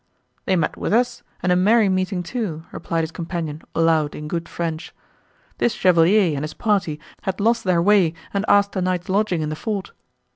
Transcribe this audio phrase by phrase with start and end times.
[0.45, 4.49] "They met with us, and a merry meeting too," replied his companion aloud in good
[4.49, 4.95] French.
[5.59, 9.49] "This chevalier, and his party, had lost their way, and asked a night's lodging in
[9.49, 9.91] the fort."